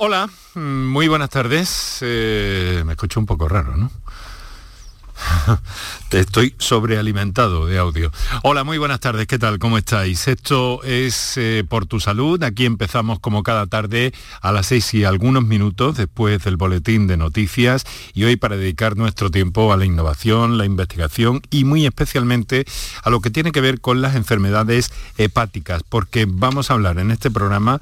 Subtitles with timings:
[0.00, 1.98] Hola, muy buenas tardes.
[2.02, 3.90] Eh, me escucho un poco raro, ¿no?
[6.12, 8.12] Estoy sobrealimentado de audio.
[8.44, 9.58] Hola, muy buenas tardes, ¿qué tal?
[9.58, 10.28] ¿Cómo estáis?
[10.28, 12.40] Esto es eh, Por tu Salud.
[12.44, 17.16] Aquí empezamos como cada tarde a las seis y algunos minutos después del boletín de
[17.16, 17.84] noticias
[18.14, 22.66] y hoy para dedicar nuestro tiempo a la innovación, la investigación y muy especialmente
[23.02, 27.10] a lo que tiene que ver con las enfermedades hepáticas, porque vamos a hablar en
[27.10, 27.80] este programa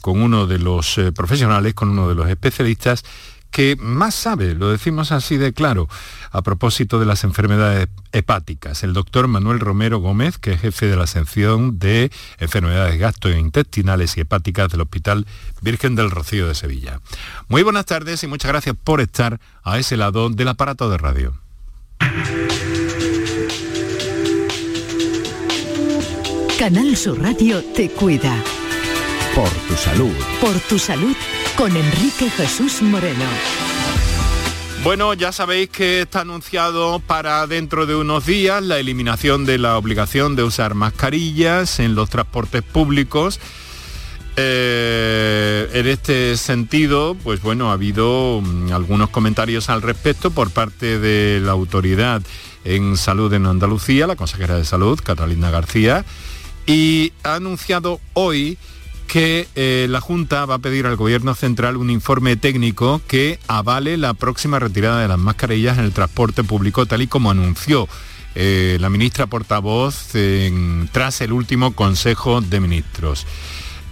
[0.00, 3.04] con uno de los eh, profesionales, con uno de los especialistas
[3.50, 5.88] que más sabe, lo decimos así de claro,
[6.30, 8.82] a propósito de las enfermedades hepáticas.
[8.84, 14.20] El doctor Manuel Romero Gómez, que es jefe de la sección de enfermedades gastrointestinales y
[14.20, 15.26] hepáticas del Hospital
[15.62, 17.00] Virgen del Rocío de Sevilla.
[17.48, 21.34] Muy buenas tardes y muchas gracias por estar a ese lado del aparato de radio.
[26.58, 28.34] Canal Sur Radio te cuida.
[29.38, 30.14] Por tu salud.
[30.40, 31.14] Por tu salud
[31.56, 33.24] con Enrique Jesús Moreno.
[34.82, 39.78] Bueno, ya sabéis que está anunciado para dentro de unos días la eliminación de la
[39.78, 43.38] obligación de usar mascarillas en los transportes públicos.
[44.34, 50.98] Eh, en este sentido, pues bueno, ha habido mm, algunos comentarios al respecto por parte
[50.98, 52.22] de la autoridad
[52.64, 56.04] en salud en Andalucía, la consejera de salud, Catalina García,
[56.66, 58.58] y ha anunciado hoy
[59.08, 63.96] que eh, la Junta va a pedir al Gobierno Central un informe técnico que avale
[63.96, 67.88] la próxima retirada de las mascarillas en el transporte público, tal y como anunció
[68.34, 70.12] eh, la ministra portavoz
[70.92, 73.26] tras el último Consejo de Ministros.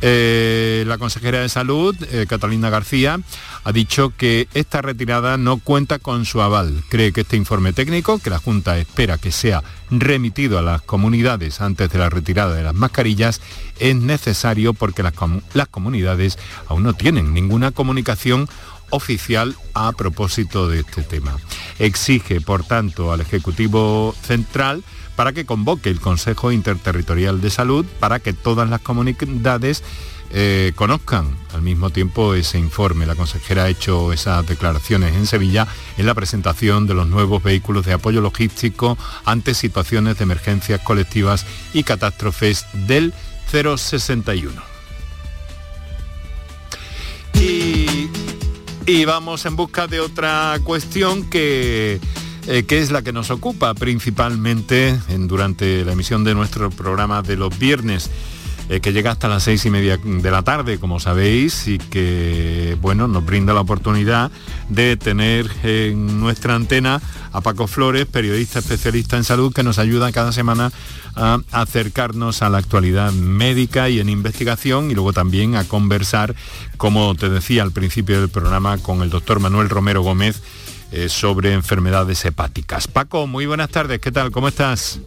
[0.08, 3.18] Eh, la consejera de Salud, eh, Catalina García,
[3.64, 6.84] ha dicho que esta retirada no cuenta con su aval.
[6.88, 11.60] Cree que este informe técnico, que la Junta espera que sea remitido a las comunidades
[11.60, 13.40] antes de la retirada de las mascarillas,
[13.80, 15.14] es necesario porque las,
[15.54, 18.48] las comunidades aún no tienen ninguna comunicación
[18.90, 21.36] oficial a propósito de este tema.
[21.80, 24.84] Exige, por tanto, al Ejecutivo Central
[25.16, 29.82] para que convoque el Consejo Interterritorial de Salud para que todas las comunidades
[30.30, 33.06] eh, conozcan al mismo tiempo ese informe.
[33.06, 35.66] La consejera ha hecho esas declaraciones en Sevilla
[35.96, 41.46] en la presentación de los nuevos vehículos de apoyo logístico ante situaciones de emergencias colectivas
[41.72, 43.14] y catástrofes del
[43.50, 44.60] 061.
[47.34, 48.08] Y,
[48.86, 52.00] y vamos en busca de otra cuestión que
[52.46, 57.22] eh, que es la que nos ocupa principalmente en, durante la emisión de nuestro programa
[57.22, 58.10] de los viernes.
[58.68, 62.76] Eh, que llega hasta las seis y media de la tarde, como sabéis, y que
[62.80, 64.32] bueno, nos brinda la oportunidad
[64.68, 70.10] de tener en nuestra antena a Paco Flores, periodista especialista en salud, que nos ayuda
[70.10, 70.72] cada semana
[71.14, 76.34] a acercarnos a la actualidad médica y en investigación y luego también a conversar,
[76.76, 80.42] como te decía al principio del programa, con el doctor Manuel Romero Gómez,
[80.92, 82.88] eh, sobre enfermedades hepáticas.
[82.88, 84.30] Paco, muy buenas tardes, ¿qué tal?
[84.30, 85.00] ¿Cómo estás?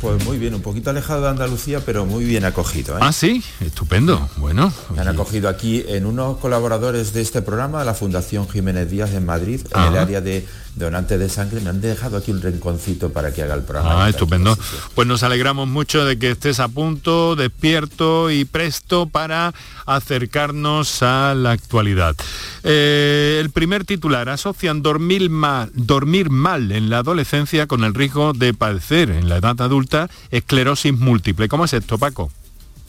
[0.00, 2.96] Pues muy bien, un poquito alejado de Andalucía, pero muy bien acogido.
[2.96, 3.00] ¿eh?
[3.02, 4.28] Ah, sí, estupendo.
[4.36, 4.72] Bueno.
[4.94, 9.24] Me han acogido aquí en unos colaboradores de este programa, la Fundación Jiménez Díaz en
[9.24, 13.32] Madrid, en el área de donante de sangre, me han dejado aquí un rinconcito para
[13.32, 14.04] que haga el programa.
[14.04, 14.58] Ah, estupendo.
[14.94, 19.54] Pues nos alegramos mucho de que estés a punto, despierto y presto para
[19.86, 22.16] acercarnos a la actualidad.
[22.62, 28.32] Eh, el primer titular, asocian dormir mal, dormir mal en la adolescencia con el riesgo
[28.32, 31.48] de padecer en la edad adulta esclerosis múltiple.
[31.48, 32.30] ¿Cómo es esto, Paco?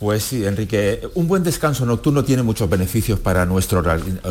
[0.06, 3.82] Pues sí, Enrique, un buen descanso nocturno tiene muchos beneficios para nuestro,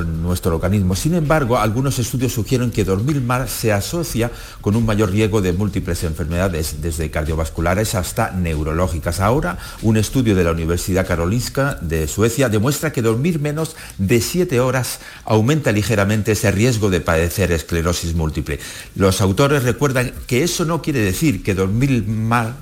[0.05, 0.95] nuestro organismo.
[0.95, 4.31] Sin embargo, algunos estudios sugieren que dormir mal se asocia
[4.61, 9.19] con un mayor riesgo de múltiples enfermedades, desde cardiovasculares hasta neurológicas.
[9.19, 14.61] Ahora, un estudio de la Universidad Karolinska de Suecia demuestra que dormir menos de 7
[14.61, 18.61] horas aumenta ligeramente ese riesgo de padecer esclerosis múltiple.
[18.95, 22.55] Los autores recuerdan que eso no quiere decir que dormir mal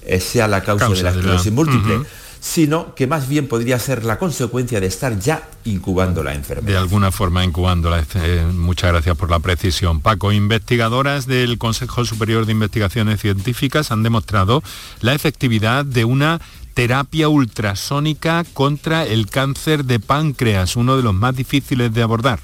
[0.00, 2.06] eh, sea la causa, de la esclerosis múltiple
[2.44, 6.72] sino que más bien podría ser la consecuencia de estar ya incubando la enfermedad.
[6.72, 8.04] De alguna forma incubándola.
[8.16, 10.02] Eh, muchas gracias por la precisión.
[10.02, 14.62] Paco, investigadoras del Consejo Superior de Investigaciones Científicas han demostrado
[15.00, 16.38] la efectividad de una
[16.74, 22.40] terapia ultrasónica contra el cáncer de páncreas, uno de los más difíciles de abordar.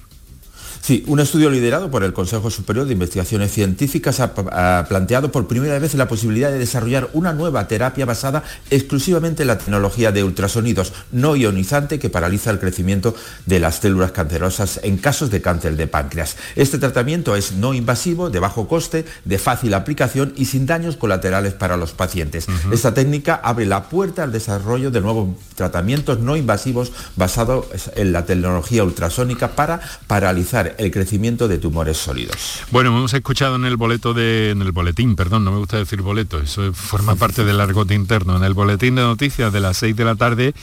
[0.82, 5.78] Sí, un estudio liderado por el Consejo Superior de Investigaciones Científicas ha, planteado por primera
[5.78, 10.94] vez la posibilidad de desarrollar una nueva terapia basada exclusivamente en la tecnología de ultrasonidos
[11.12, 15.86] no ionizante que paraliza el crecimiento de las células cancerosas en casos de cáncer de
[15.86, 16.36] páncreas.
[16.56, 21.52] Este tratamiento es no invasivo, de bajo coste, de fácil aplicación y sin daños colaterales
[21.52, 22.46] para los pacientes.
[22.72, 27.66] Esta técnica abre la puerta al desarrollo de nuevos tratamientos no invasivos basados
[27.96, 32.60] en la tecnología ultrasónica para paralizar el crecimiento de tumores sólidos.
[32.70, 36.02] Bueno, hemos escuchado en el boleto de, en el boletín, perdón, no me gusta decir
[36.02, 39.96] boleto, eso forma parte del argot interno, en el boletín de noticias de las 6
[39.96, 40.54] de la tarde,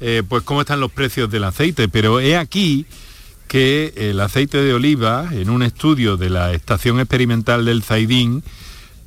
[0.00, 2.86] eh, pues cómo están los precios del aceite, pero he aquí
[3.48, 8.42] que el aceite de oliva, en un estudio de la Estación Experimental del Zaidín,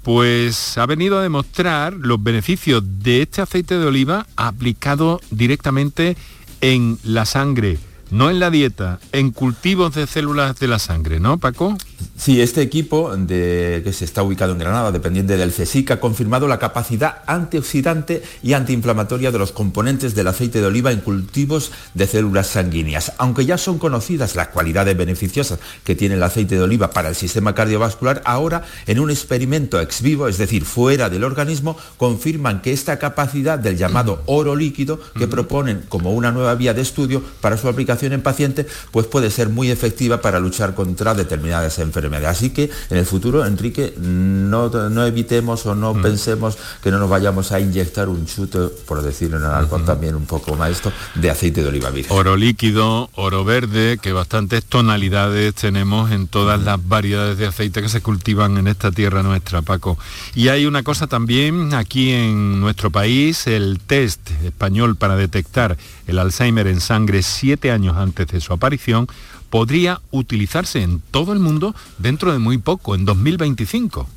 [0.04, 6.16] pues ha venido a demostrar los beneficios de este aceite de oliva aplicado directamente
[6.62, 7.78] en la sangre
[8.12, 11.78] no en la dieta, en cultivos de células de la sangre, ¿no, Paco?
[12.18, 16.48] Sí, este equipo de, que se está ubicado en Granada, dependiente del CSIC, ha confirmado
[16.48, 22.08] la capacidad antioxidante y antiinflamatoria de los componentes del aceite de oliva en cultivos de
[22.08, 23.14] células sanguíneas.
[23.18, 27.16] Aunque ya son conocidas las cualidades beneficiosas que tiene el aceite de oliva para el
[27.16, 32.74] sistema cardiovascular, ahora en un experimento ex vivo, es decir, fuera del organismo, confirman que
[32.74, 37.58] esta capacidad del llamado oro líquido, que proponen como una nueva vía de estudio para
[37.58, 42.38] su aplicación, en pacientes, pues puede ser muy efectiva para luchar contra determinadas enfermedades.
[42.38, 46.02] Así que en el futuro, Enrique, no, no evitemos o no mm.
[46.02, 50.26] pensemos que no nos vayamos a inyectar un chute, por decirlo en algo también un
[50.26, 52.16] poco maestro, de aceite de oliva virgen.
[52.16, 57.90] Oro líquido, oro verde, que bastantes tonalidades tenemos en todas las variedades de aceite que
[57.90, 59.98] se cultivan en esta tierra nuestra, Paco.
[60.36, 65.78] Y hay una cosa también aquí en nuestro país, el test español para detectar
[66.10, 69.08] el Alzheimer en sangre siete años antes de su aparición,
[69.50, 74.08] podría utilizarse en todo el mundo dentro de muy poco, en 2025.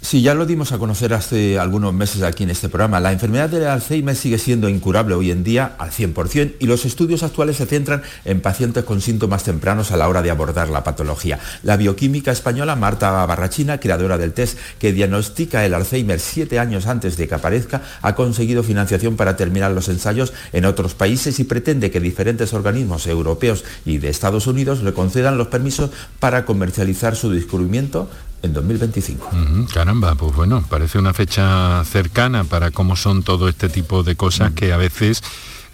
[0.00, 3.00] Sí, ya lo dimos a conocer hace algunos meses aquí en este programa.
[3.00, 7.24] La enfermedad del Alzheimer sigue siendo incurable hoy en día al 100% y los estudios
[7.24, 11.40] actuales se centran en pacientes con síntomas tempranos a la hora de abordar la patología.
[11.64, 17.16] La bioquímica española Marta Barrachina, creadora del test que diagnostica el Alzheimer siete años antes
[17.16, 21.90] de que aparezca, ha conseguido financiación para terminar los ensayos en otros países y pretende
[21.90, 25.90] que diferentes organismos europeos y de Estados Unidos le concedan los permisos
[26.20, 28.08] para comercializar su descubrimiento
[28.42, 29.30] en 2025.
[29.72, 34.52] caramba, pues bueno, parece una fecha cercana para cómo son todo este tipo de cosas
[34.52, 35.22] que a veces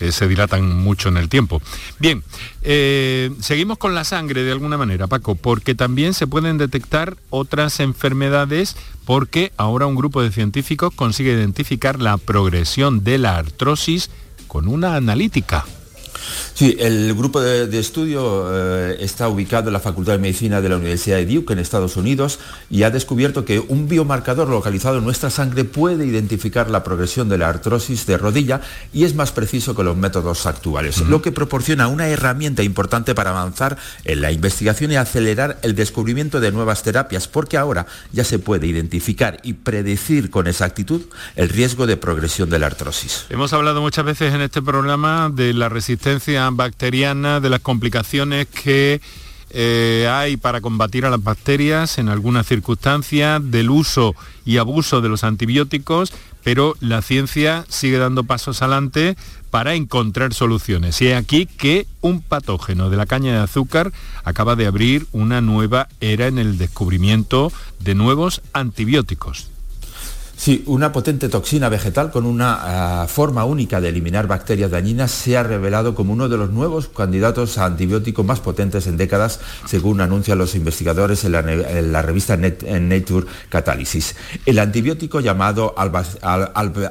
[0.00, 1.62] eh, se dilatan mucho en el tiempo.
[1.99, 2.25] Bien,
[2.62, 7.81] eh, seguimos con la sangre de alguna manera, Paco, porque también se pueden detectar otras
[7.81, 14.11] enfermedades porque ahora un grupo de científicos consigue identificar la progresión de la artrosis
[14.49, 15.64] con una analítica.
[16.55, 20.76] Sí, el grupo de, estudio eh, está ubicado en la Facultad de Medicina de la
[20.76, 22.38] Universidad de Duke en Estados Unidos
[22.71, 27.38] y ha descubierto que un biomarcador localizado en nuestra sangre puede identificar la progresión de
[27.38, 28.61] la artrosis de rodilla
[28.93, 33.31] y es más preciso que los métodos actuales, lo que proporciona una herramienta importante para
[33.31, 38.38] avanzar en la investigación y acelerar el descubrimiento de nuevas terapias, porque ahora ya se
[38.38, 41.03] puede identificar y predecir con exactitud
[41.37, 43.26] el riesgo de progresión de la artrosis.
[43.31, 46.13] Hemos hablado muchas veces en este programa de la resistencia
[46.52, 49.00] bacteriana, de las complicaciones que
[49.50, 55.09] eh, hay para combatir a las bacterias en algunas circunstancias, del uso y abuso de
[55.09, 59.16] los antibióticos, pero la ciencia sigue dando pasos adelante
[59.50, 61.00] para encontrar soluciones.
[61.00, 63.92] Y es aquí que un patógeno de la caña de azúcar
[64.25, 69.53] acaba de abrir una nueva era en el descubrimiento de nuevos antibióticos.
[70.37, 75.37] Sí, una potente toxina vegetal con una ah, forma única de eliminar bacterias dañinas se
[75.37, 80.00] ha revelado como uno de los nuevos candidatos a antibióticos más potentes en décadas, según
[80.00, 81.33] anuncian los investigadores en
[81.93, 84.17] la, revista Nature Catalysis.
[84.45, 85.75] El antibiótico llamado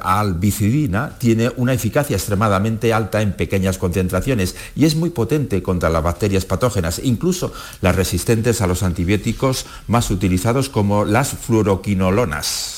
[0.01, 6.01] albicidina tiene una eficacia extremadamente alta en pequeñas concentraciones y es muy potente contra las
[6.01, 12.77] bacterias patógenas, incluso las resistentes a los antibióticos más utilizados como las fluoroquinolonas.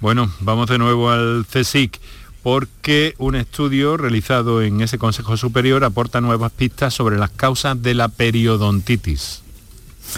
[0.00, 2.00] Bueno, vamos de nuevo al CSIC
[2.42, 7.94] porque un estudio realizado en ese Consejo Superior aporta nuevas pistas sobre las causas de
[7.94, 9.42] la periodontitis.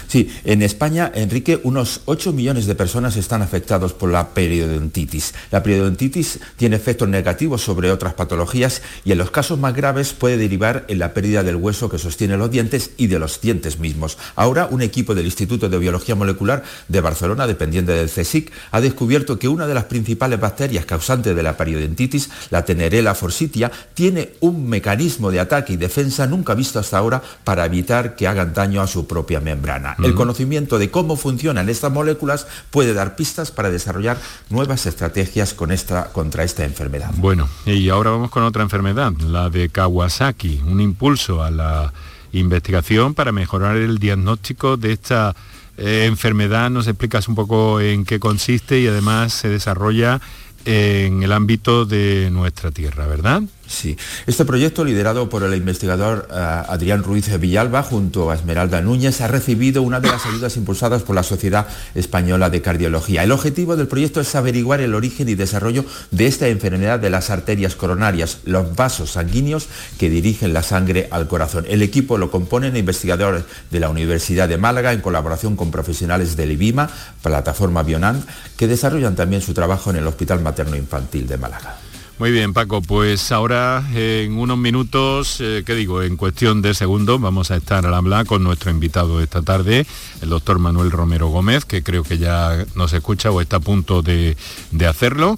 [0.07, 5.33] Sí, en España, Enrique, unos 8 millones de personas están afectados por la periodontitis.
[5.51, 10.37] La periodontitis tiene efectos negativos sobre otras patologías y en los casos más graves puede
[10.37, 14.17] derivar en la pérdida del hueso que sostiene los dientes y de los dientes mismos.
[14.35, 19.39] Ahora, un equipo del Instituto de Biología Molecular de Barcelona, dependiente del CSIC, ha descubierto
[19.39, 24.67] que una de las principales bacterias causantes de la periodontitis, la Tenerella forsythia, tiene un
[24.67, 28.87] mecanismo de ataque y defensa nunca visto hasta ahora para evitar que hagan daño a
[28.87, 29.88] su propia membrana.
[30.03, 34.17] El conocimiento de cómo funcionan estas moléculas puede dar pistas para desarrollar
[34.49, 37.11] nuevas estrategias con esta, contra esta enfermedad.
[37.17, 41.93] Bueno, y ahora vamos con otra enfermedad, la de Kawasaki, un impulso a la
[42.31, 45.35] investigación para mejorar el diagnóstico de esta
[45.77, 46.69] eh, enfermedad.
[46.69, 50.21] Nos explicas un poco en qué consiste y además se desarrolla
[50.65, 53.43] en el ámbito de nuestra tierra, ¿verdad?
[53.69, 59.21] Sí, este proyecto liderado por el investigador eh, Adrián Ruiz Villalba junto a Esmeralda Núñez
[59.21, 63.23] ha recibido una de las ayudas impulsadas por la Sociedad Española de Cardiología.
[63.23, 67.29] El objetivo del proyecto es averiguar el origen y desarrollo de esta enfermedad de las
[67.29, 69.67] arterias coronarias, los vasos sanguíneos
[69.99, 71.65] que dirigen la sangre al corazón.
[71.69, 76.53] El equipo lo componen investigadores de la Universidad de Málaga en colaboración con profesionales del
[76.53, 76.89] IBIMA,
[77.21, 78.25] plataforma Bionan,
[78.57, 81.77] que desarrollan también su trabajo en el Hospital Materno Infantil de Málaga.
[82.17, 86.01] Muy bien, Paco, pues ahora en unos minutos, eh, ¿qué digo?
[86.01, 89.85] En cuestión de segundos vamos a estar al hablar con nuestro invitado de esta tarde,
[90.21, 94.01] el doctor Manuel Romero Gómez, que creo que ya nos escucha o está a punto
[94.01, 94.35] de,
[94.71, 95.37] de hacerlo.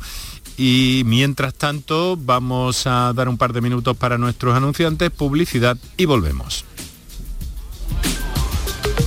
[0.58, 6.06] Y mientras tanto vamos a dar un par de minutos para nuestros anunciantes, publicidad y
[6.06, 6.66] volvemos.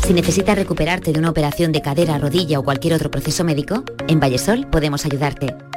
[0.06, 4.20] Si necesitas recuperarte de una operación de cadera, rodilla o cualquier otro proceso médico, en
[4.20, 5.56] Vallesol podemos ayudarte.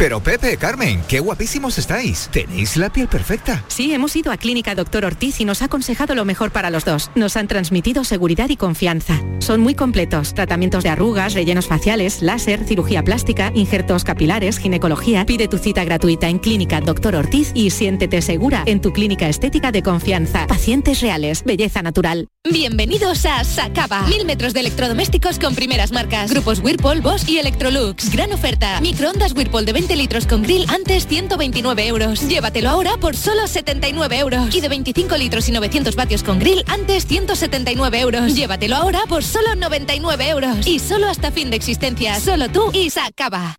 [0.00, 2.30] Pero Pepe, Carmen, qué guapísimos estáis.
[2.32, 3.62] Tenéis la piel perfecta.
[3.68, 6.86] Sí, hemos ido a Clínica Doctor Ortiz y nos ha aconsejado lo mejor para los
[6.86, 7.10] dos.
[7.14, 9.20] Nos han transmitido seguridad y confianza.
[9.40, 10.32] Son muy completos.
[10.32, 15.26] Tratamientos de arrugas, rellenos faciales, láser, cirugía plástica, injertos capilares, ginecología.
[15.26, 19.70] Pide tu cita gratuita en Clínica Doctor Ortiz y siéntete segura en tu clínica estética
[19.70, 20.46] de confianza.
[20.46, 22.26] Pacientes reales, belleza natural.
[22.50, 24.06] Bienvenidos a Sacaba.
[24.06, 26.30] Mil metros de electrodomésticos con primeras marcas.
[26.30, 28.10] Grupos Whirlpool, Bosch y Electrolux.
[28.10, 28.80] Gran oferta.
[28.80, 32.28] Microondas Whirlpool de 20 litros con grill antes 129 euros.
[32.28, 34.54] Llévatelo ahora por solo 79 euros.
[34.54, 38.34] Y de 25 litros y 900 vatios con grill antes 179 euros.
[38.34, 40.66] Llévatelo ahora por solo 99 euros.
[40.66, 42.18] Y solo hasta fin de existencia.
[42.20, 43.58] Solo tú y Sacaba.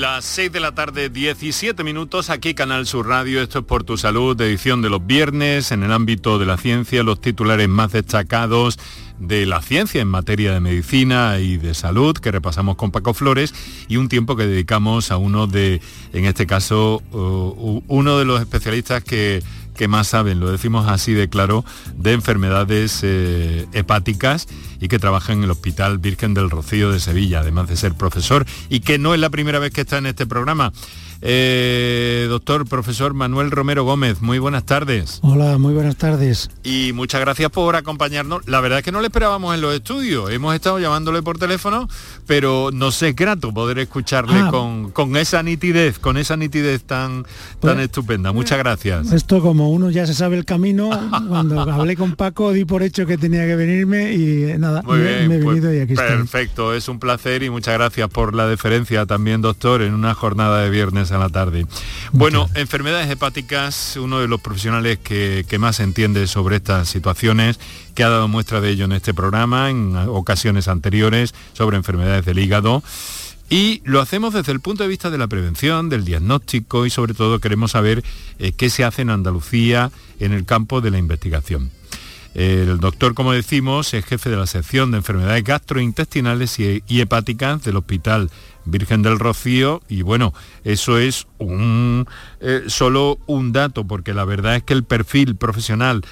[0.00, 3.98] Las 6 de la tarde, 17 minutos, aquí Canal Sur Radio, esto es por tu
[3.98, 8.78] salud, edición de los viernes, en el ámbito de la ciencia, los titulares más destacados
[9.18, 13.54] de la ciencia en materia de medicina y de salud que repasamos con Paco Flores
[13.88, 15.82] y un tiempo que dedicamos a uno de,
[16.14, 19.42] en este caso, uh, uno de los especialistas que,
[19.80, 21.64] que más saben, lo decimos así de claro,
[21.96, 24.46] de enfermedades eh, hepáticas
[24.78, 28.44] y que trabaja en el Hospital Virgen del Rocío de Sevilla, además de ser profesor
[28.68, 30.74] y que no es la primera vez que está en este programa.
[31.22, 35.18] Eh, doctor, profesor Manuel Romero Gómez, muy buenas tardes.
[35.22, 36.48] Hola, muy buenas tardes.
[36.62, 38.46] Y muchas gracias por acompañarnos.
[38.48, 40.30] La verdad es que no le esperábamos en los estudios.
[40.30, 41.88] Hemos estado llamándole por teléfono,
[42.26, 44.48] pero nos es grato poder escucharle Ah.
[44.50, 47.28] con, con esa nitidez, con esa nitidez tan, tan
[47.60, 48.32] Pues- estupenda.
[48.32, 49.12] Muchas gracias.
[49.12, 50.88] Esto como uno ya se sabe el camino,
[51.28, 54.98] cuando hablé con Paco di por hecho que tenía que venirme y eh, nada, Muy
[55.00, 56.08] bien, me he pues, venido y aquí estoy.
[56.08, 60.62] perfecto, es un placer y muchas gracias por la deferencia también, doctor, en una jornada
[60.62, 61.66] de viernes a la tarde.
[62.12, 67.58] Bueno, enfermedades hepáticas, uno de los profesionales que, que más entiende sobre estas situaciones,
[67.94, 72.38] que ha dado muestra de ello en este programa, en ocasiones anteriores, sobre enfermedades del
[72.38, 72.82] hígado.
[73.52, 77.14] Y lo hacemos desde el punto de vista de la prevención, del diagnóstico y sobre
[77.14, 78.04] todo queremos saber
[78.38, 79.90] eh, qué se hace en Andalucía
[80.20, 81.72] en el campo de la investigación.
[82.34, 87.76] El doctor, como decimos, es jefe de la sección de enfermedades gastrointestinales y hepáticas del
[87.76, 88.30] Hospital
[88.64, 90.32] Virgen del Rocío y bueno,
[90.64, 92.06] eso es un,
[92.40, 96.02] eh, solo un dato porque la verdad es que el perfil profesional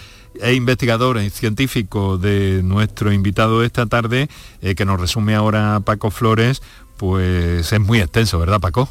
[0.40, 4.28] e investigador y científico de nuestro invitado esta tarde,
[4.62, 6.62] eh, que nos resume ahora Paco Flores,
[6.96, 8.88] pues es muy extenso, ¿verdad Paco?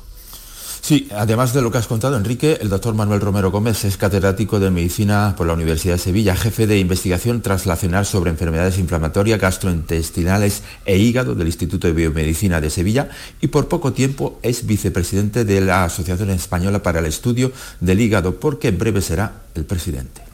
[0.81, 4.59] Sí, además de lo que has contado, Enrique, el doctor Manuel Romero Gómez es catedrático
[4.59, 10.63] de Medicina por la Universidad de Sevilla, jefe de investigación translacional sobre enfermedades inflamatorias, gastrointestinales
[10.85, 13.09] e hígado del Instituto de Biomedicina de Sevilla
[13.41, 18.39] y por poco tiempo es vicepresidente de la Asociación Española para el Estudio del Hígado,
[18.39, 20.26] porque en breve será el presidente.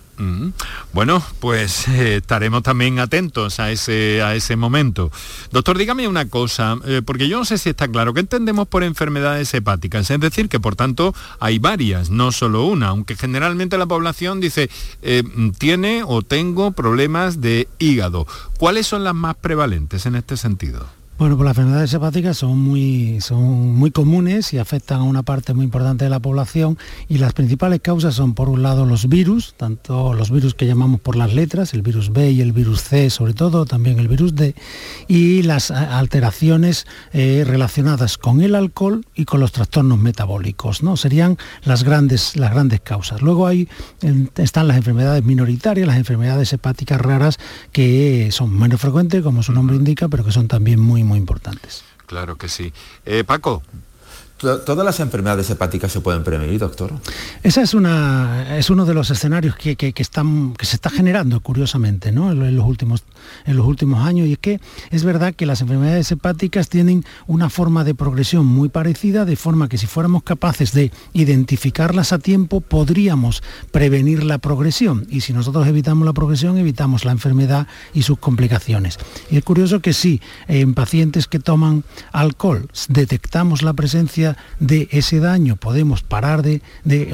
[0.93, 5.11] Bueno, pues eh, estaremos también atentos a ese, a ese momento.
[5.51, 8.83] Doctor, dígame una cosa, eh, porque yo no sé si está claro, ¿qué entendemos por
[8.83, 10.09] enfermedades hepáticas?
[10.09, 14.69] Es decir, que por tanto hay varias, no solo una, aunque generalmente la población dice,
[15.01, 15.23] eh,
[15.57, 18.27] tiene o tengo problemas de hígado.
[18.57, 21.02] ¿Cuáles son las más prevalentes en este sentido?
[21.15, 25.53] Bueno, pues las enfermedades hepáticas son muy, son muy comunes y afectan a una parte
[25.53, 29.53] muy importante de la población y las principales causas son por un lado los virus,
[29.55, 33.11] tanto los virus que llamamos por las letras, el virus B y el virus C
[33.11, 34.55] sobre todo, también el virus D,
[35.07, 40.97] y las alteraciones eh, relacionadas con el alcohol y con los trastornos metabólicos, ¿no?
[40.97, 43.21] Serían las grandes, las grandes causas.
[43.21, 43.69] Luego hay,
[44.37, 47.37] están las enfermedades minoritarias, las enfermedades hepáticas raras
[47.71, 51.83] que son menos frecuentes, como su nombre indica, pero que son también muy muy, importantes.
[52.05, 52.73] Claro que sí.
[53.05, 53.63] Eh, Paco,
[54.43, 56.91] ¿Todas las enfermedades hepáticas se pueden prevenir, doctor?
[57.43, 62.11] Esa es, una, es uno de los escenarios que, están, que se está generando, curiosamente,
[62.11, 62.31] ¿no?
[62.31, 63.03] en, los últimos,
[63.45, 64.27] en los últimos años.
[64.27, 64.59] Y es que
[64.91, 69.69] es verdad que las enfermedades hepáticas tienen una forma de progresión muy parecida, de forma
[69.69, 75.07] que si fuéramos capaces de identificarlas a tiempo, podríamos prevenir la progresión.
[75.09, 78.99] Y si nosotros evitamos la progresión, evitamos la enfermedad y sus complicaciones.
[79.31, 85.19] Y es curioso que sí, en pacientes que toman alcohol detectamos la presencia de ese
[85.19, 86.61] daño podemos parar de,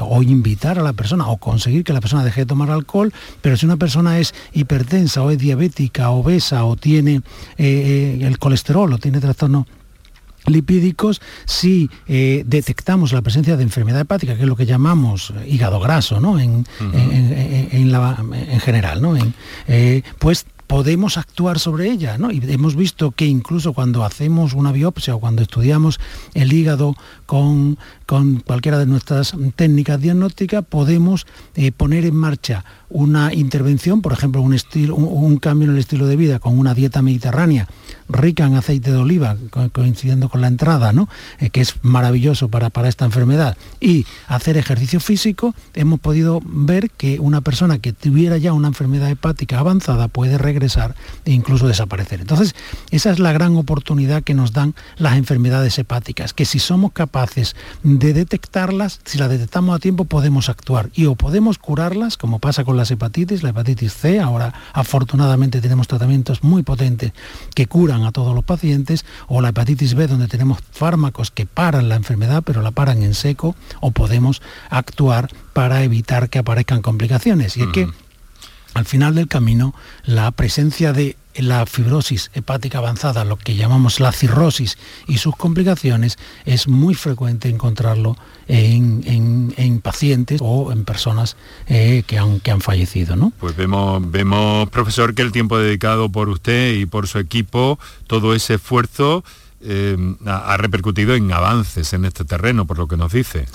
[0.00, 3.12] o invitar a la persona o conseguir que la persona deje de tomar alcohol,
[3.42, 7.20] pero si una persona es hipertensa o es diabética, obesa o tiene eh,
[7.58, 9.66] eh, el colesterol o tiene trastorno
[10.46, 15.80] lipídicos si eh, detectamos la presencia de enfermedad hepática, que es lo que llamamos hígado
[15.80, 16.38] graso, ¿no?
[16.38, 16.64] En,
[18.60, 19.14] general, ¿no?
[20.18, 22.30] pues podemos actuar sobre ella, ¿no?
[22.30, 25.98] Y hemos visto que incluso cuando hacemos una biopsia o cuando estudiamos
[26.32, 26.94] el hígado
[27.26, 34.12] con, con cualquiera de nuestras técnicas diagnósticas, podemos eh, poner en marcha una intervención, por
[34.12, 37.68] ejemplo, un, estilo, un, cambio en el estilo de vida con una dieta mediterránea
[38.08, 39.36] rica en aceite de oliva,
[39.72, 41.08] coincidiendo con la entrada, ¿no?
[41.38, 46.90] Eh, que es maravilloso para, para esta enfermedad, y hacer ejercicio físico, hemos podido ver
[46.90, 50.59] que una persona que tuviera ya una enfermedad hepática avanzada puede regresar
[51.24, 52.20] e incluso desaparecer.
[52.20, 52.54] Entonces,
[52.90, 57.56] esa es la gran oportunidad que nos dan las enfermedades hepáticas, que si somos capaces
[57.82, 62.64] de detectarlas, si las detectamos a tiempo, podemos actuar y o podemos curarlas, como pasa
[62.64, 67.12] con las hepatitis, la hepatitis C, ahora afortunadamente tenemos tratamientos muy potentes
[67.54, 71.88] que curan a todos los pacientes, o la hepatitis B, donde tenemos fármacos que paran
[71.88, 77.56] la enfermedad, pero la paran en seco, o podemos actuar para evitar que aparezcan complicaciones.
[77.56, 77.88] Y es que
[78.74, 84.12] al final del camino, la presencia de la fibrosis hepática avanzada, lo que llamamos la
[84.12, 88.16] cirrosis y sus complicaciones, es muy frecuente encontrarlo
[88.48, 93.16] en, pacientes o en personas eh, que, han, que han fallecido.
[93.16, 93.32] ¿no?
[93.38, 98.34] Pues vemos, vemos, profesor, que el tiempo dedicado por usted y por su equipo, todo
[98.34, 99.24] ese esfuerzo
[99.62, 103.46] eh, ha repercutido en avances en este terreno, por lo que nos dice.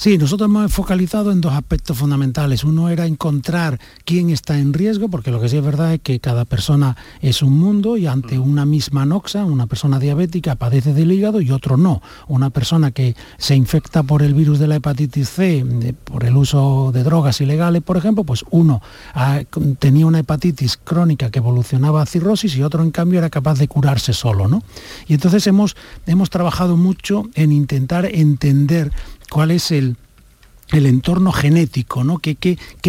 [0.00, 2.64] Sí, nosotros hemos focalizado en dos aspectos fundamentales.
[2.64, 6.20] Uno era encontrar quién está en riesgo, porque lo que sí es verdad es que
[6.20, 11.12] cada persona es un mundo y ante una misma noxa, una persona diabética padece del
[11.12, 12.00] hígado y otro no.
[12.28, 15.66] Una persona que se infecta por el virus de la hepatitis C,
[16.04, 18.80] por el uso de drogas ilegales, por ejemplo, pues uno
[19.80, 23.68] tenía una hepatitis crónica que evolucionaba a cirrosis y otro en cambio era capaz de
[23.68, 24.62] curarse solo, ¿no?
[25.08, 28.92] Y entonces hemos, hemos trabajado mucho en intentar entender
[29.30, 29.96] cuál es el,
[30.72, 32.18] entorno genético, ¿no?
[32.18, 32.36] ¿Qué,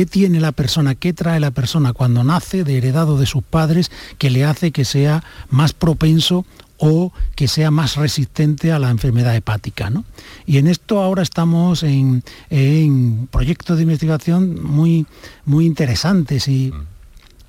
[0.09, 4.29] tiene la persona, qué trae la persona cuando nace de heredado de sus padres que
[4.29, 6.45] le hace que sea más propenso
[6.77, 9.89] o que sea más resistente a la enfermedad hepática.
[9.89, 10.03] ¿no?
[10.45, 15.05] Y en esto ahora estamos en, en proyectos de investigación muy,
[15.45, 16.73] muy interesantes y,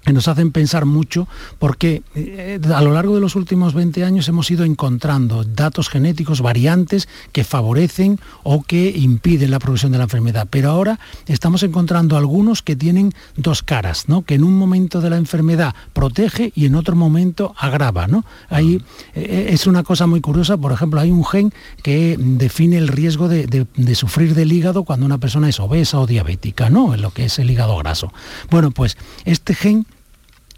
[0.05, 4.29] que nos hacen pensar mucho porque eh, a lo largo de los últimos 20 años
[4.29, 10.05] hemos ido encontrando datos genéticos, variantes que favorecen o que impiden la progresión de la
[10.05, 10.49] enfermedad.
[10.51, 14.23] Pero ahora estamos encontrando algunos que tienen dos caras, ¿no?
[14.23, 18.07] que en un momento de la enfermedad protege y en otro momento agrava.
[18.07, 18.25] ¿no?
[18.49, 18.83] Ahí
[19.15, 23.29] eh, es una cosa muy curiosa, por ejemplo, hay un gen que define el riesgo
[23.29, 26.95] de, de sufrir del hígado cuando una persona es obesa o diabética, ¿no?
[26.95, 28.13] en lo que es el hígado graso.
[28.51, 29.87] Bueno, pues este gen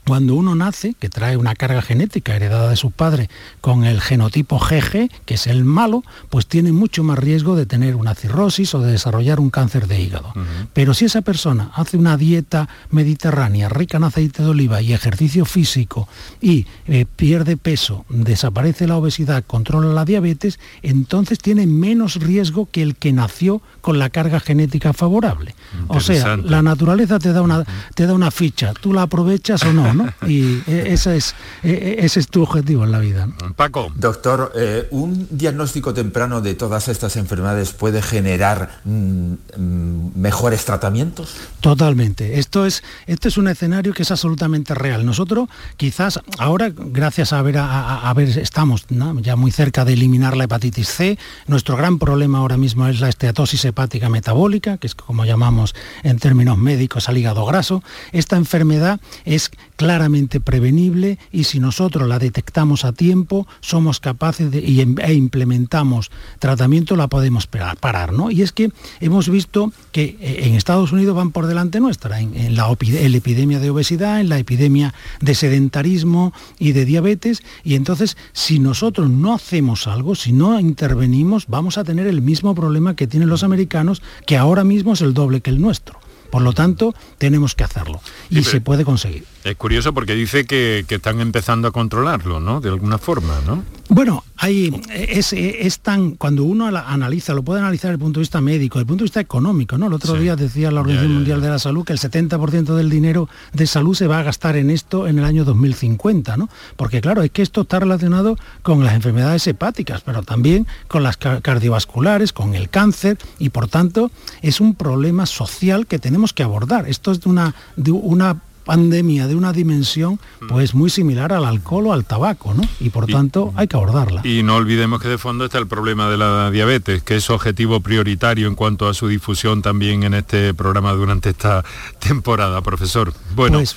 [0.07, 4.59] cuando uno nace, que trae una carga genética heredada de su padre con el genotipo
[4.59, 8.81] GG, que es el malo, pues tiene mucho más riesgo de tener una cirrosis o
[8.81, 10.33] de desarrollar un cáncer de hígado.
[10.73, 15.45] Pero si esa persona hace una dieta mediterránea rica en aceite de oliva y ejercicio
[15.45, 16.09] físico
[16.41, 22.83] y eh, pierde peso, desaparece la obesidad, controla la diabetes, entonces tiene menos riesgo que
[22.83, 25.55] el que nació con la carga genética favorable.
[25.89, 27.65] O sea, la naturaleza te da una,
[27.95, 29.94] te da una ficha, tú la aprovechas o no.
[30.27, 33.29] Y e, ese es, e, e, ese es tu objetivo en la vida.
[33.57, 33.93] Paco.
[33.97, 41.37] Doctor, eh, ¿un diagnóstico temprano de todas estas enfermedades puede generar mm, mm, mejores tratamientos?
[41.61, 42.39] Totalmente.
[42.39, 45.05] Esto es, esto es un escenario que es absolutamente real.
[45.05, 48.87] Nosotros quizás ahora, gracias a ver, a, ver estamos
[49.21, 51.19] ya muy cerca de eliminar la hepatitis C.
[51.47, 56.19] Nuestro gran problema ahora mismo es la esteatosis hepática metabólica, que es como llamamos en
[56.19, 57.83] términos médicos al hígado graso.
[58.13, 59.51] Esta enfermedad es
[59.85, 66.11] claramente prevenible y si nosotros la detectamos a tiempo, somos capaces de, em, e implementamos
[66.39, 68.15] tratamiento, la podemos parar.
[68.15, 68.31] ¿no?
[68.31, 72.57] Y es que hemos visto que eh, en Estados Unidos van por delante nuestra, en,
[72.57, 78.61] la, epidemia de obesidad, en la epidemia de sedentarismo y de diabetes, y entonces si
[78.61, 83.29] nosotros no hacemos algo, si no intervenimos, vamos a tener el mismo problema que tienen
[83.29, 86.01] los americanos, que ahora mismo es el doble que el nuestro.
[86.31, 89.34] Por lo tanto, tenemos que hacerlo y se puede conseguir.
[89.45, 92.63] Es curioso porque dice que, están empezando a controlarlo, ¿no?
[92.63, 93.63] De alguna forma, ¿no?
[93.91, 98.41] Bueno, hay, es, tan, cuando uno analiza, lo puede analizar desde el punto de vista
[98.41, 99.89] médico, desde el punto de vista económico, ¿no?
[99.89, 103.29] El otro día decía la Organización Mundial de la Salud que el 70% del dinero
[103.53, 106.49] de salud se va a gastar en esto en el año 2050, ¿no?
[106.77, 111.19] Porque claro, es que esto está relacionado con las enfermedades hepáticas, pero también con las
[111.19, 116.89] cardiovasculares, con el cáncer, y por tanto es un problema social que tenemos que abordar.
[116.89, 120.47] Esto es de una, de una pandemia de una dimensión mm.
[120.49, 122.63] pues muy similar al alcohol o al tabaco, ¿no?
[122.81, 124.23] Y por tanto hay que abordarla.
[124.25, 127.81] Y no olvidemos que de fondo está el problema de la diabetes, que es objetivo
[127.81, 131.65] prioritario en cuanto a su difusión también en este programa durante esta
[131.99, 133.13] temporada, profesor.
[133.35, 133.59] Bueno.
[133.59, 133.77] Pues,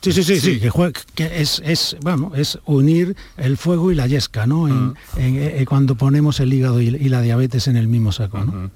[0.00, 0.60] sí, sí, sí, sí,
[1.14, 4.68] que, es, es, bueno, es unir el fuego y la yesca, ¿no?
[4.68, 4.94] En, mm.
[5.16, 8.70] eh, cuando ponemos el hígado y, la diabetes en el mismo saco, ¿no?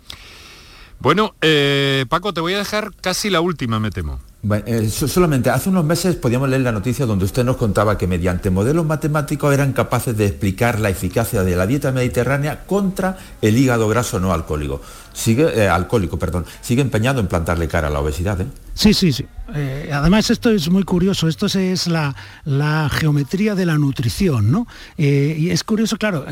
[1.01, 4.21] Bueno, eh, Paco, te voy a dejar casi la última, me temo.
[4.43, 8.49] Eh, solamente hace unos meses podíamos leer la noticia donde usted nos contaba que mediante
[8.49, 13.87] modelos matemáticos eran capaces de explicar la eficacia de la dieta mediterránea contra el hígado
[13.89, 14.81] graso no alcohólico.
[15.13, 16.45] Sigue, eh, alcohólico, perdón.
[16.61, 18.41] Sigue empeñado en plantarle cara a la obesidad.
[18.41, 18.47] ¿eh?
[18.75, 19.27] Sí, sí, sí.
[19.53, 22.15] Eh, además esto es muy curioso, esto es la,
[22.93, 24.69] geometría de la nutrición, ¿no?
[24.97, 26.25] Eh, y es curioso, claro,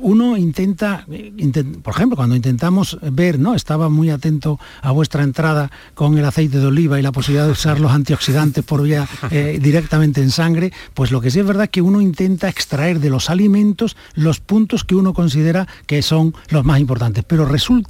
[0.00, 1.04] uno intenta,
[1.82, 3.56] por ejemplo, cuando intentamos ver, ¿no?
[3.56, 7.52] Estaba muy atento a vuestra entrada con el aceite de oliva y la posibilidad de
[7.52, 9.08] usar los antioxidantes por vía
[9.58, 13.10] directamente en sangre, pues lo que sí es verdad es que uno intenta extraer de
[13.10, 17.87] los alimentos los puntos que uno considera que son los más importantes, pero resulta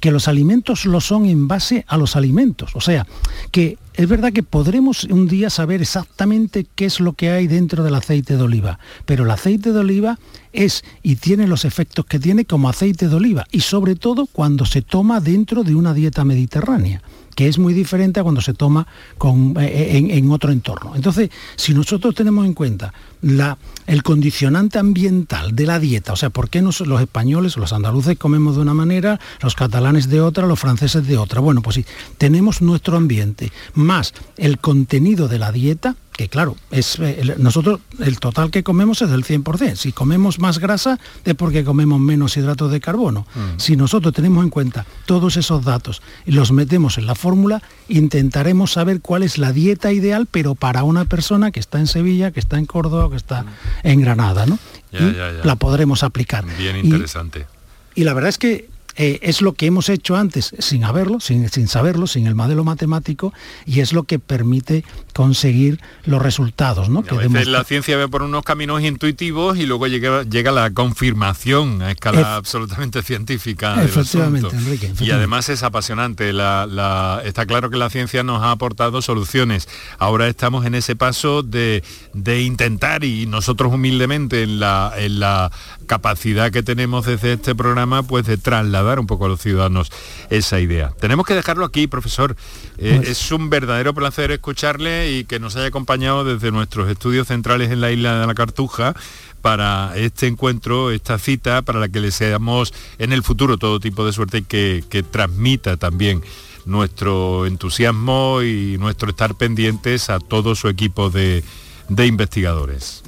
[0.00, 3.06] que los alimentos lo son en base a los alimentos, o sea,
[3.50, 7.82] que es verdad que podremos un día saber exactamente qué es lo que hay dentro
[7.82, 10.18] del aceite de oliva, pero el aceite de oliva
[10.52, 14.64] es y tiene los efectos que tiene como aceite de oliva y sobre todo cuando
[14.64, 17.02] se toma dentro de una dieta mediterránea
[17.34, 18.86] que es muy diferente a cuando se toma
[19.24, 20.94] eh, eh, en, otro entorno.
[20.94, 26.28] Entonces, si nosotros tenemos en cuenta la, el condicionante ambiental de la dieta, o sea,
[26.28, 30.60] ¿por qué los españoles los andaluces comemos de una manera, los catalanes de otra, los
[30.60, 31.40] franceses de otra?
[31.40, 31.86] Bueno, pues sí,
[32.18, 38.20] tenemos nuestro ambiente más el contenido de la dieta, que claro, es, eh, nosotros el
[38.20, 39.76] total que comemos es del 100%.
[39.76, 43.26] Si comemos más grasa es porque comemos menos hidratos de carbono.
[43.34, 43.58] Mm.
[43.58, 48.72] Si nosotros tenemos en cuenta todos esos datos y los metemos en la fórmula, intentaremos
[48.72, 52.40] saber cuál es la dieta ideal, pero para una persona que está en Sevilla, que
[52.40, 53.46] está en Córdoba, que está
[53.82, 54.58] en Granada, ¿no?
[54.92, 56.44] y la podremos aplicar.
[56.58, 57.46] Bien interesante.
[57.94, 61.48] y la verdad es que eh, es lo que hemos hecho antes sin haberlo, sin,
[61.48, 63.32] sin, saberlo, sin el modelo matemático,
[63.66, 64.84] y es lo que permite
[65.20, 66.88] conseguir los resultados.
[66.88, 67.04] ¿no?
[67.10, 71.82] a veces la ciencia ve por unos caminos intuitivos y luego llega, llega la confirmación
[71.82, 73.84] a escala absolutamente científica.
[73.84, 76.32] Efectivamente, Enrique, Y además es apasionante.
[76.32, 79.68] La, está claro que la ciencia nos ha aportado soluciones.
[79.98, 85.52] Ahora estamos en ese paso de, de intentar y nosotros humildemente en la, en la
[85.86, 89.92] capacidad que tenemos desde este programa pues de trasladar un poco a los ciudadanos
[90.30, 90.94] esa idea.
[90.98, 92.36] Tenemos que dejarlo aquí, profesor.
[92.78, 97.28] Eh, pues es un verdadero placer escucharle y que nos haya acompañado desde nuestros estudios
[97.28, 98.94] centrales en la isla de la Cartuja
[99.42, 104.04] para este encuentro, esta cita, para la que le deseamos en el futuro todo tipo
[104.06, 106.22] de suerte y que, que transmita también
[106.66, 111.42] nuestro entusiasmo y nuestro estar pendientes a todo su equipo de,
[111.88, 113.02] de investigadores.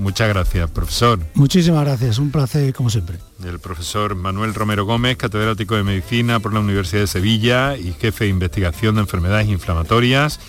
[0.00, 1.18] Muchas gracias, profesor.
[1.34, 3.18] Muchísimas gracias, un placer como siempre.
[3.44, 8.24] El profesor Manuel Romero Gómez, catedrático de Medicina por la Universidad de Sevilla y jefe
[8.24, 10.40] de investigación de enfermedades inflamatorias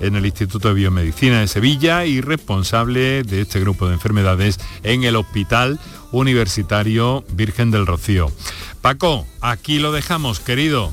[0.00, 5.04] en el Instituto de Biomedicina de Sevilla y responsable de este grupo de enfermedades en
[5.04, 5.78] el Hospital
[6.12, 8.32] Universitario Virgen del Rocío.
[8.80, 10.92] Paco, aquí lo dejamos, querido.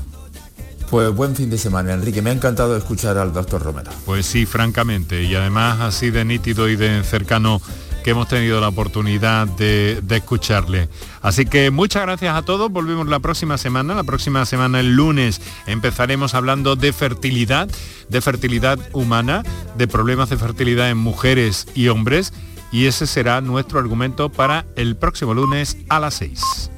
[0.90, 2.22] Pues buen fin de semana, Enrique.
[2.22, 3.90] Me ha encantado escuchar al doctor Romero.
[4.04, 7.60] Pues sí, francamente, y además así de nítido y de cercano
[8.06, 10.88] que hemos tenido la oportunidad de, escucharle.
[11.22, 12.70] Así que muchas gracias a todos.
[12.70, 13.96] Volvemos la próxima semana.
[13.96, 17.68] La próxima semana, el lunes, empezaremos hablando de fertilidad,
[18.08, 19.42] de fertilidad humana,
[19.76, 22.32] de problemas de fertilidad en mujeres y hombres.
[22.70, 26.70] Y ese será nuestro argumento para el próximo lunes a las 6.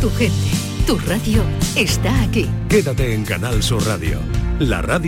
[0.00, 0.50] Tu gente,
[0.86, 1.44] tu radio
[1.76, 2.48] está aquí.
[2.70, 4.20] Quédate en Canal Sur Radio,
[4.58, 5.00] la radio